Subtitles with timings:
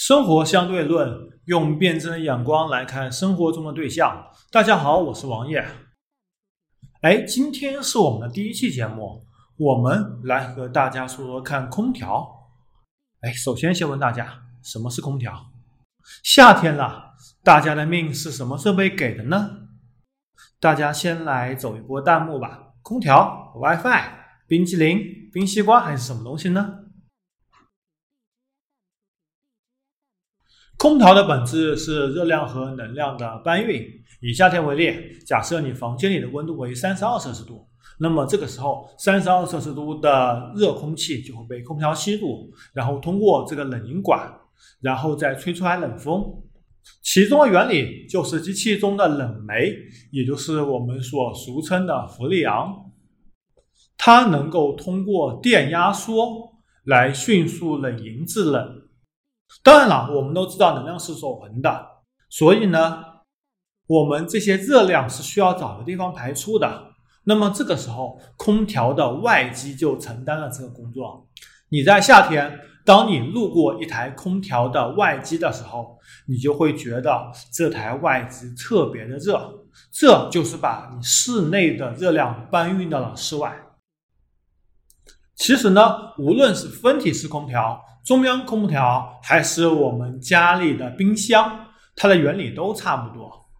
[0.00, 4.28] 生活相对论，用辩证的眼光来看生活中的对象。
[4.48, 5.66] 大家好，我是王烨。
[7.00, 9.26] 哎，今天是我们的第一期节目，
[9.56, 12.48] 我们来和大家说说看空调。
[13.22, 15.46] 哎，首先先问大家，什么是空调？
[16.22, 19.50] 夏天了，大家的命是什么设备给的呢？
[20.60, 22.74] 大家先来走一波弹幕吧。
[22.82, 24.04] 空调、WiFi、
[24.46, 26.84] 冰淇淋、冰西瓜还是什么东西呢？
[30.78, 33.84] 空调的本质是热量和能量的搬运。
[34.20, 34.94] 以夏天为例，
[35.26, 37.66] 假设你房间里的温度为三十二摄氏度，
[37.98, 44.32] 那么这个时候三十二摄氏度的热空气就会被空调吸入，然后通过这个冷凝管，
[44.80, 46.24] 然后再吹出来冷风。
[47.02, 49.74] 其中的原理就是机器中的冷媒，
[50.12, 52.72] 也就是我们所俗称的氟利昂，
[53.96, 56.52] 它能够通过电压缩
[56.84, 58.87] 来迅速冷凝制冷。
[59.62, 61.86] 当然了，我们都知道能量是守恒的，
[62.28, 63.02] 所以呢，
[63.86, 66.88] 我们这些热量是需要找个地方排出的。
[67.24, 71.28] 那么这个时候，空调的外机就承担了这个工作。
[71.70, 83.54] 你在夏天，当你路过一台空调的外机的时候，你就会觉得这台外机特别的热，这就是把你室内的热量搬运到了室外。
[85.36, 87.78] 其实呢，无论是分体式空调，
[88.08, 93.50] 中央空调还是我们家里的冰箱，它的原理都差不多。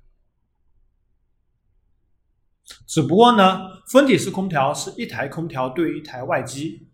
[2.87, 3.61] 只不过呢，
[3.93, 6.89] 分体式空调是一台空调对一台外机，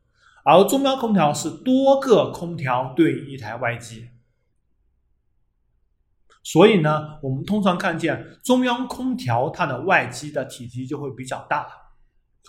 [0.45, 4.09] 而中央空调是多个空调对一台外机。
[6.43, 11.71] 所以呢，我们通常看见中央空调它的外机的体积就会比较大了。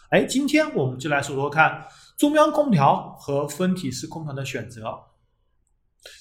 [0.10, 1.86] 哎，今天我们就来说说看。
[2.18, 5.04] 中央空调和分体式空调的选择，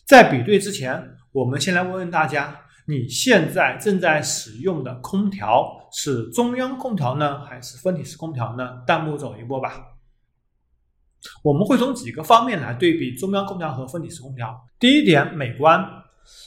[0.04, 8.82] 在比对之前，我们先来问问大家：你现在正在使用的空调是中央空调呢，还是分体式空调呢？
[8.84, 9.92] 弹幕走一波吧。
[11.42, 14.66] 我们会从几个方面来对比中央空调和分体式空调。
[14.80, 15.80] 第一点，美观。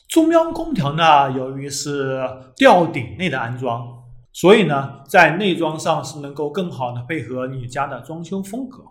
[0.09, 2.19] 中央空调呢，由于是
[2.55, 4.03] 吊顶内的安装，
[4.33, 8.83] 所以呢，在内装上是能够更好的配合你家的装修风格。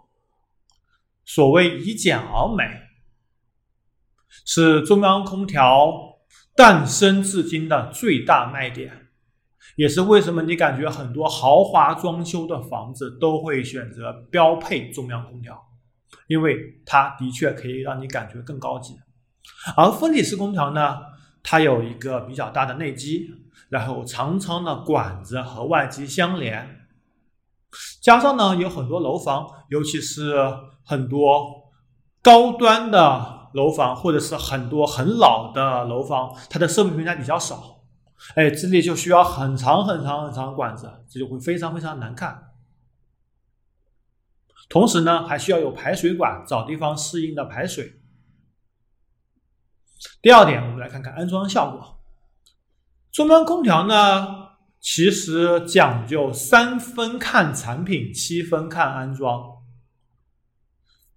[1.27, 2.65] 所谓以简而美，
[4.47, 5.93] 是中央空调
[6.55, 9.09] 诞生至今的最大卖点，
[9.75, 15.61] 也是为什么你感觉很多豪华装修的房子都会选择标配中央空调，
[16.29, 18.95] 因为它的确可以让你感觉更高级。
[19.77, 20.99] 而分体式空调呢，
[21.43, 23.29] 它有一个比较大的内机，
[23.69, 26.86] 然后长长的管子和外机相连，
[28.01, 30.35] 加上呢有很多楼房，尤其是。
[30.89, 31.73] 很多
[32.23, 37.81] 高端的楼房，或者是很多很老的楼房，它的设备平台比较少，
[38.37, 42.53] 哎，这里就需要很长很长很长的管子，这就会非常非常难看。
[44.69, 48.01] 同时呢，还需要有排水管，找地方适应的排水。
[50.23, 51.99] 第二点，我们来看看安装效果。
[53.11, 54.46] 中央空调呢，
[54.89, 59.57] 其实讲究三分看产品，七分看安装。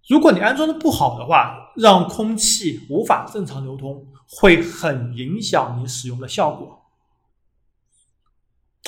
[0.07, 6.81] 如果你安装的不好的话，让空气无法正常流通，会很影响你使用的效果。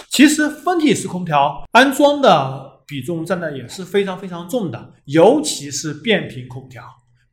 [0.10, 6.84] 其实分体式空调安装的比重占的也是非常非常重的，尤其是变频空调，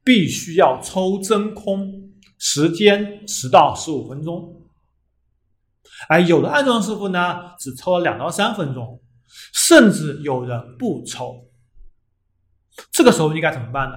[0.04, 4.67] 必须要抽真空，时间十到十五分钟。
[6.08, 9.00] 而有的安装师傅呢，只抽了两到三分钟，
[9.52, 11.46] 甚至有人不抽。
[12.92, 13.96] 这个时候应该怎么办呢？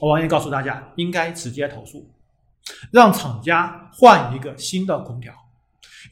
[0.00, 2.08] 我王爷告诉大家，应该直接投诉，
[2.92, 5.32] 让厂家换一个新的空调，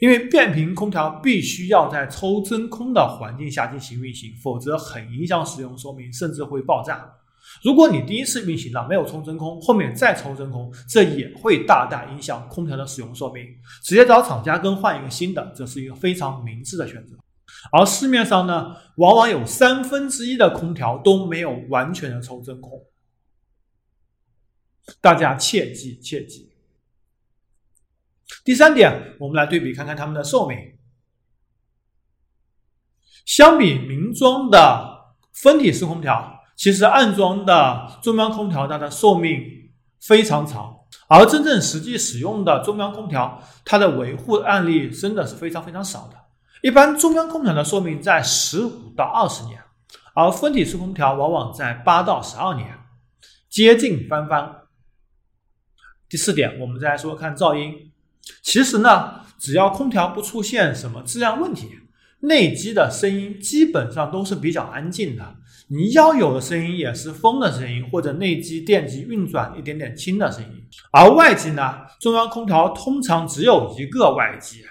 [0.00, 7.08] 因为变频空调必须要在抽真空的环境下进行运行，否则很影响使用寿命，甚至会爆炸。
[7.62, 13.46] 如果你第一次运行了没有抽真空，后面再抽真空，这也会大大影响空调的使用寿命。
[13.82, 17.16] 直接找厂家更换一个新的，这是一个非常明智的选择。
[17.72, 22.84] 而市面上呢，往往有三分之一的空调都没有完全的抽真空，
[25.00, 26.50] 大家切记切记。
[28.44, 30.58] 第三点，我们来对比看看它们的寿命。
[33.24, 39.42] 相比明装的分体式空调，其实暗装的中央空调它的寿命
[40.00, 40.74] 非常长，
[41.08, 46.16] 而真正实际使用的中央空调，它的维护案例真的是非常非常少的。
[46.62, 49.60] 一般中央空调的寿命在十五到二十年，
[50.14, 52.78] 而分体式空调往往在八到十二年，
[53.50, 54.62] 接近翻番。
[56.08, 57.92] 第四点，我们再来说看噪音。
[58.42, 61.68] 其实呢，只要空调不出现什么质量问题，
[62.26, 65.36] 内机的声音基本上都是比较安静的。
[65.68, 70.50] 你要有的声音也是风的声音，或者内机电机运转一点点轻的声音。
[70.92, 74.62] 而外机呢，中央空调通常只有一个外机，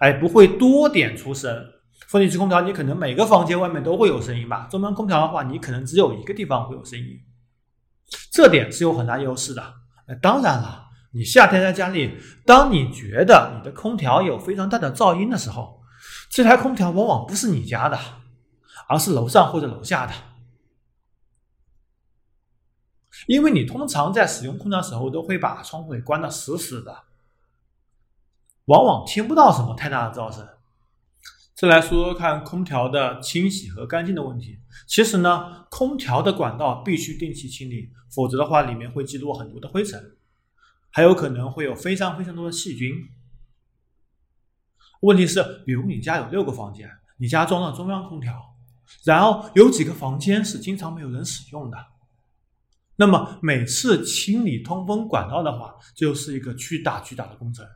[0.00, 1.64] 哎，不会多点出声。
[2.08, 7.06] 分体式空调你可能每个房间外面都会有声音吧，中央空调的话，你可能只有一个地方会有声音，
[8.32, 9.62] 这点是有很大优势的。
[10.06, 10.84] 哎，当然了。
[11.12, 12.12] 你夏天在家里，
[12.44, 15.75] 当你觉得你的空调有非常大的噪音的时候，
[16.28, 17.98] 这台空调往往不是你家的，
[18.88, 20.12] 而是楼上或者楼下的。
[23.26, 27.04] 因为你通常在使用空调时候都会把窗户给关的死死的，
[28.66, 30.46] 往往听不到什么太大的噪声。
[31.54, 34.58] 再来说说看空调的清洗和干净的问题。
[34.86, 40.18] 其实呢，空调的管道必须定期清理，否则的话里面会积落很多的灰尘。
[40.90, 42.92] 还有可能会有非常非常多的细菌。
[45.00, 48.34] 问题是，比如你家有六个房间，你家装了中央空调，
[49.04, 51.76] 然后有几个房间是经常没有人使用的，
[52.96, 57.66] 那么每次清理通风管道的话，就是一个巨大巨大的工程。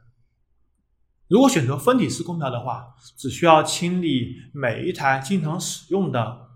[1.28, 6.48] 如果选择分体式空调的话，只需要清理每一台经常使用的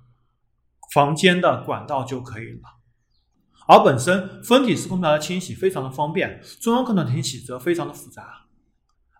[0.92, 2.62] 房间的管道就可以了。
[3.66, 8.43] 而本身分体式空调的清洗非常的方便，中央空调清洗则非常的复杂。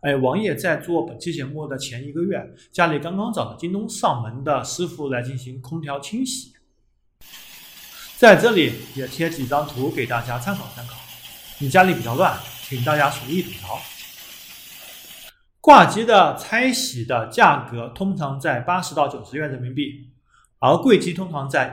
[0.05, 2.39] 哎，王爷在做本期节目的前一个月，
[2.71, 6.53] 家里刚刚找了京东上门的师傅来进行空调清洗，
[8.19, 10.97] 在这里也贴几张图给大家参考参考。
[11.59, 13.81] 你家里比较乱，请大家随意吐槽。
[15.62, 20.11] 挂机的拆洗的价格通常在八十到九十元人民币，
[20.59, 21.73] 而柜机通常在。